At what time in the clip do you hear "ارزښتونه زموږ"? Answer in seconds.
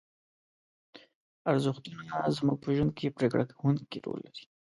1.51-2.57